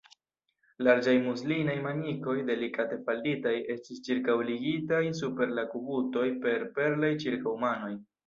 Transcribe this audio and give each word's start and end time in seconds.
Larĝaj 0.85 1.13
muslinaj 1.25 1.75
manikoj, 1.87 2.33
delikate 2.47 2.97
falditaj, 3.09 3.53
estis 3.75 4.01
ĉirkaŭligitaj 4.09 5.03
super 5.21 5.53
la 5.61 5.67
kubutoj 5.75 6.25
per 6.47 6.67
perlaj 6.79 7.15
ĉirkaŭmanoj. 7.25 7.95